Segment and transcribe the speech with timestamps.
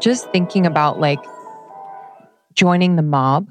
[0.00, 1.24] just thinking about like
[2.54, 3.48] joining the mob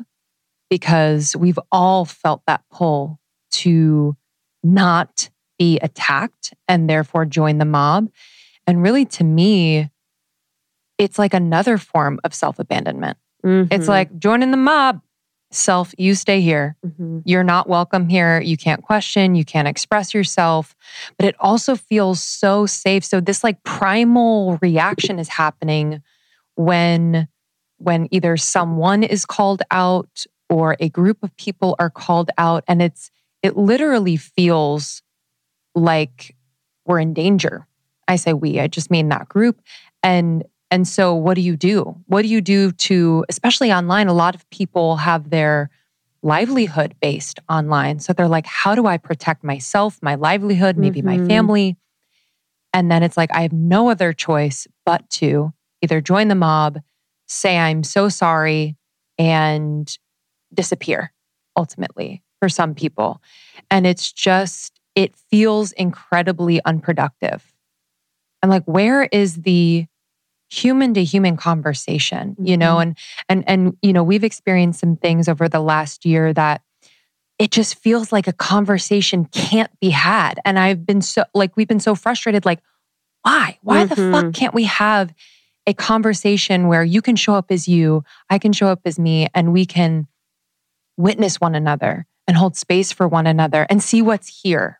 [0.70, 3.20] because we've all felt that pull
[3.52, 4.16] to
[4.64, 8.10] not be attacked and therefore join the mob.
[8.66, 9.90] And really, to me,
[10.98, 13.18] it's like another form of self abandonment.
[13.46, 13.74] Mm-hmm.
[13.74, 15.02] It's like joining the mob,
[15.52, 16.76] self, you stay here.
[16.86, 17.20] Mm-hmm.
[17.24, 18.42] You're not welcome here.
[18.42, 20.76] You can't question, you can't express yourself.
[21.18, 23.06] But it also feels so safe.
[23.06, 26.04] So, this like primal reaction is happening
[26.58, 27.28] when
[27.78, 32.82] when either someone is called out or a group of people are called out and
[32.82, 33.12] it's
[33.44, 35.02] it literally feels
[35.76, 36.36] like
[36.86, 37.68] we're in danger.
[38.08, 39.62] I say we i just mean that group.
[40.04, 41.96] And and so what do you do?
[42.08, 45.70] What do you do to especially online a lot of people have their
[46.24, 48.00] livelihood based online.
[48.00, 51.22] So they're like how do i protect myself my livelihood maybe mm-hmm.
[51.22, 51.78] my family?
[52.74, 55.54] And then it's like i have no other choice but to
[55.88, 56.80] either join the mob
[57.28, 58.76] say i'm so sorry
[59.18, 59.98] and
[60.54, 61.12] disappear
[61.56, 63.22] ultimately for some people.
[63.70, 67.54] And it's just, it feels incredibly unproductive.
[68.42, 69.86] And like, where is the
[70.50, 72.60] human to human conversation, you mm-hmm.
[72.60, 72.80] know?
[72.80, 76.62] And, and, and, you know, we've experienced some things over the last year that
[77.40, 80.40] it just feels like a conversation can't be had.
[80.46, 82.46] And I've been so, like, we've been so frustrated.
[82.46, 82.60] Like,
[83.24, 83.58] why?
[83.62, 83.90] Why mm-hmm.
[83.90, 84.32] the fuck mm-hmm.
[84.32, 85.14] can't we have
[85.68, 89.28] a conversation where you can show up as you, I can show up as me,
[89.36, 90.08] and we can
[90.96, 94.80] witness one another and hold space for one another and see what's here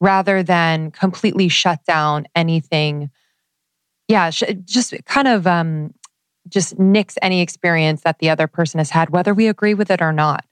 [0.00, 3.10] rather than completely shut down anything.
[4.06, 5.94] Yeah, just kind of um,
[6.46, 10.02] just nix any experience that the other person has had, whether we agree with it
[10.02, 10.44] or not.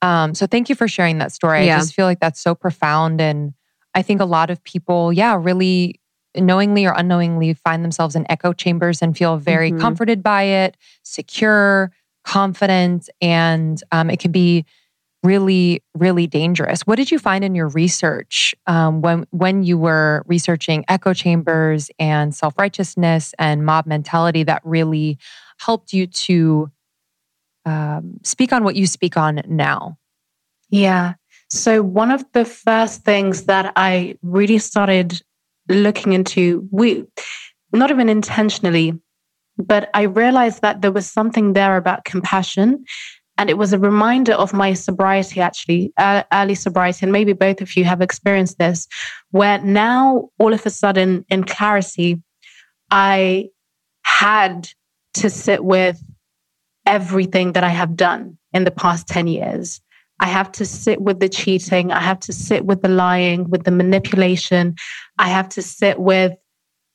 [0.00, 1.66] Um, so thank you for sharing that story.
[1.66, 1.76] Yeah.
[1.76, 3.20] I just feel like that's so profound.
[3.20, 3.52] And
[3.94, 6.00] I think a lot of people, yeah, really
[6.36, 9.80] knowingly or unknowingly find themselves in echo chambers and feel very mm-hmm.
[9.80, 11.90] comforted by it, secure,
[12.24, 14.64] confident, and um, it can be
[15.22, 16.82] really, really dangerous.
[16.82, 21.90] What did you find in your research um, when when you were researching echo chambers
[21.98, 25.18] and self righteousness and mob mentality that really
[25.58, 26.70] helped you to
[27.64, 29.98] um, speak on what you speak on now?
[30.70, 31.14] Yeah.
[31.50, 35.22] So one of the first things that I really started
[35.68, 37.04] looking into, we
[37.72, 38.98] not even intentionally,
[39.58, 42.84] but I realized that there was something there about compassion.
[43.36, 47.04] And it was a reminder of my sobriety, actually, uh, early sobriety.
[47.04, 48.88] And maybe both of you have experienced this,
[49.30, 52.20] where now all of a sudden in clarity,
[52.90, 53.48] I
[54.02, 54.68] had
[55.14, 56.02] to sit with
[56.86, 59.80] everything that I have done in the past 10 years.
[60.20, 61.92] I have to sit with the cheating.
[61.92, 64.74] I have to sit with the lying, with the manipulation.
[65.18, 66.32] I have to sit with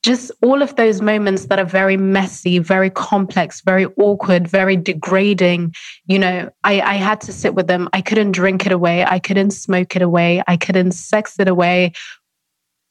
[0.02, 5.74] just all of those moments that are very messy, very complex, very awkward, very degrading.
[6.06, 7.88] You know, I, I had to sit with them.
[7.94, 9.04] I couldn't drink it away.
[9.04, 10.42] I couldn't smoke it away.
[10.46, 11.92] I couldn't sex it away.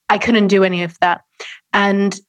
[0.09, 1.21] I couldn't do any of that.
[1.71, 2.19] And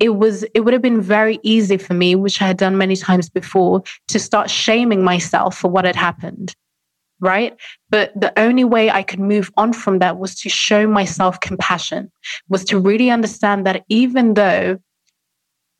[0.00, 2.96] it was it would have been very easy for me which i had done many
[2.96, 6.54] times before to start shaming myself for what had happened
[7.20, 7.56] right?
[7.90, 12.10] But the only way I could move on from that was to show myself compassion,
[12.48, 14.78] was to really understand that even though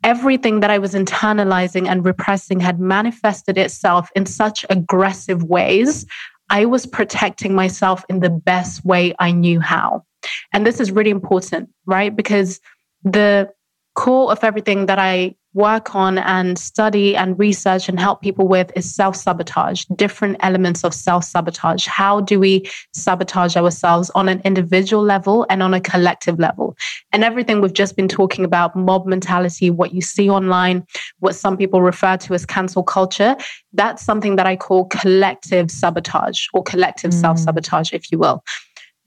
[0.05, 6.07] everything that I was internalizing and repressing had manifested itself in such aggressive ways,
[6.49, 10.05] I was protecting myself in the best way I knew how.
[10.53, 12.15] And this is really important, right?
[12.15, 12.61] Because
[13.03, 13.51] the
[13.95, 18.71] core of everything that I work on and study and research and help people with
[18.77, 21.87] is self sabotage, different elements of self sabotage.
[21.87, 26.77] How do we sabotage ourselves on an individual level and on a collective level?
[27.11, 30.87] And everything we've just been talking about mob mentality, what you see online,
[31.21, 33.34] what some people refer to as cancel culture,
[33.72, 37.21] that's something that I call collective sabotage or collective mm.
[37.21, 38.45] self sabotage, if you will.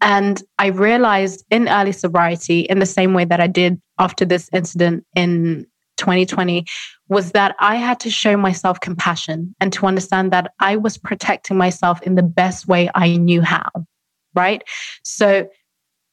[0.01, 4.49] And I realized in early sobriety, in the same way that I did after this
[4.51, 5.67] incident in
[5.99, 6.65] 2020
[7.07, 11.57] was that I had to show myself compassion and to understand that I was protecting
[11.57, 13.69] myself in the best way I knew how.
[14.33, 14.63] Right.
[15.03, 15.47] So,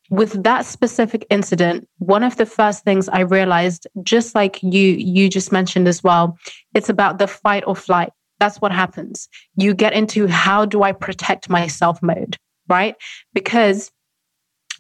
[0.09, 5.29] with that specific incident, one of the first things I realized, just like you, you
[5.29, 6.38] just mentioned as well,
[6.75, 8.11] it's about the fight or flight.
[8.38, 9.29] That's what happens.
[9.56, 12.37] You get into how do I protect myself mode,
[12.69, 12.94] right?
[13.35, 13.91] Because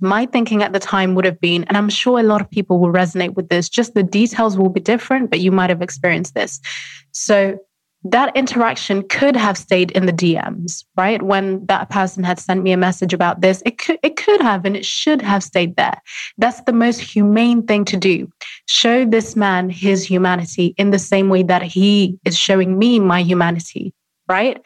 [0.00, 2.78] my thinking at the time would have been, and I'm sure a lot of people
[2.78, 6.34] will resonate with this, just the details will be different, but you might have experienced
[6.34, 6.60] this.
[7.12, 7.58] So
[8.10, 11.20] that interaction could have stayed in the DMs, right?
[11.22, 14.64] When that person had sent me a message about this, it could it could have
[14.64, 16.00] and it should have stayed there.
[16.38, 18.30] That's the most humane thing to do.
[18.66, 23.22] Show this man his humanity in the same way that he is showing me my
[23.22, 23.92] humanity,
[24.28, 24.60] right?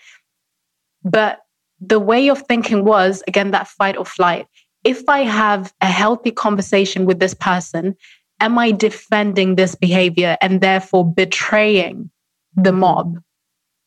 [1.03, 1.41] But
[1.81, 4.47] the way of thinking was again that fight or flight.
[4.85, 7.97] If I have a healthy conversation with this person,
[8.41, 12.11] am I defending this behavior and therefore betraying
[12.57, 13.19] the mob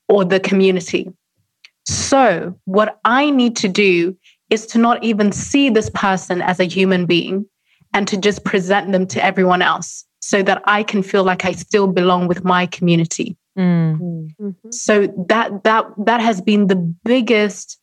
[0.10, 1.12] or the community.
[1.86, 4.18] So, what I need to do
[4.50, 7.46] is to not even see this person as a human being
[7.94, 11.52] and to just present them to everyone else so that I can feel like I
[11.52, 13.36] still belong with my community.
[13.58, 14.30] Mm.
[14.40, 14.72] Mm-hmm.
[14.72, 17.80] So that that that has been the biggest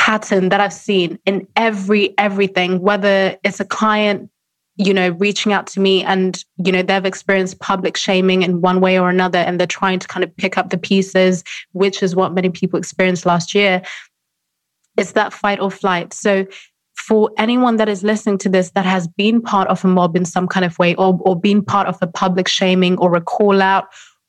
[0.00, 4.30] pattern that I've seen in every everything whether it's a client
[4.76, 8.80] you know, reaching out to me and, you know, they've experienced public shaming in one
[8.80, 12.16] way or another, and they're trying to kind of pick up the pieces, which is
[12.16, 13.82] what many people experienced last year.
[14.96, 16.14] It's that fight or flight.
[16.14, 16.46] So,
[16.94, 20.24] for anyone that is listening to this that has been part of a mob in
[20.24, 23.60] some kind of way, or, or been part of a public shaming or a call
[23.60, 23.84] out,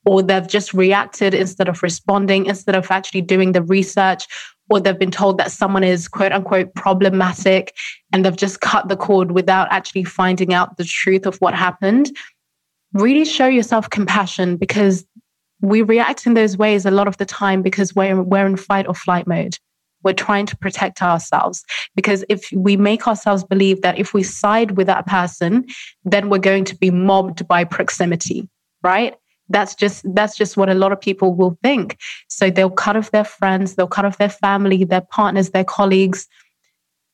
[0.06, 4.27] or they've just reacted instead of responding, instead of actually doing the research,
[4.71, 7.75] or they've been told that someone is quote unquote problematic
[8.13, 12.09] and they've just cut the cord without actually finding out the truth of what happened,
[12.94, 15.06] really show yourself compassion because
[15.59, 18.88] we react in those ways a lot of the time because we're, we're in fight
[18.88, 19.57] or flight mode.
[20.03, 24.71] We're trying to protect ourselves because if we make ourselves believe that if we side
[24.71, 25.65] with that person,
[26.06, 28.50] then we're going to be mobbed by proximity,
[28.81, 29.15] right?
[29.51, 31.98] That's just that's just what a lot of people will think.
[32.27, 36.27] So they'll cut off their friends they'll cut off their family their partners their colleagues.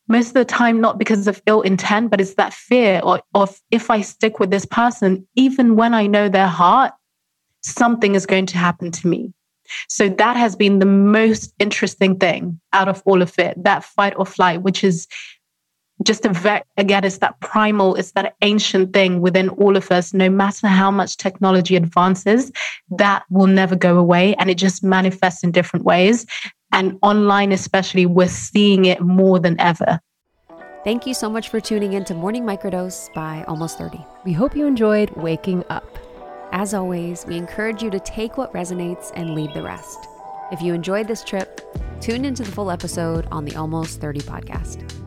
[0.07, 3.59] Most of the time not because of ill intent but it's that fear or of
[3.71, 6.93] if i stick with this person even when i know their heart
[7.63, 9.33] something is going to happen to me.
[9.89, 14.13] So that has been the most interesting thing out of all of it that fight
[14.15, 15.07] or flight which is
[16.03, 20.13] just a vet, again, it's that primal, it's that ancient thing within all of us.
[20.13, 22.51] No matter how much technology advances,
[22.91, 24.35] that will never go away.
[24.35, 26.25] And it just manifests in different ways.
[26.71, 29.99] And online, especially, we're seeing it more than ever.
[30.83, 34.05] Thank you so much for tuning in to Morning Microdose by Almost 30.
[34.23, 35.97] We hope you enjoyed waking up.
[36.51, 40.07] As always, we encourage you to take what resonates and leave the rest.
[40.51, 41.59] If you enjoyed this trip,
[41.99, 45.06] tune into the full episode on the Almost 30 podcast.